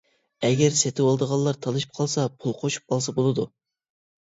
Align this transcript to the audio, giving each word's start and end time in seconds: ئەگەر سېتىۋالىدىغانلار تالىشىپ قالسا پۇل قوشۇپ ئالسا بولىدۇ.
ئەگەر 0.47 0.71
سېتىۋالىدىغانلار 0.79 1.59
تالىشىپ 1.67 1.95
قالسا 2.01 2.27
پۇل 2.41 2.59
قوشۇپ 2.65 2.99
ئالسا 2.99 3.17
بولىدۇ. 3.21 3.49